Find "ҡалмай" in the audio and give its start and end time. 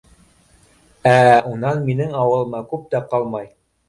3.13-3.47